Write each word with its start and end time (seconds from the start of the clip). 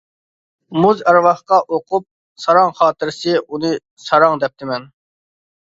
مۇز 0.85 1.03
ئەرۋاھقا 1.11 1.59
ئوقۇپ 1.77 2.07
«ساراڭ 2.45 2.73
خاتىرىسى» 2.79 3.37
ئۇنى 3.43 3.73
«ساراڭ» 4.07 4.43
دەپتىمەن. 4.47 4.91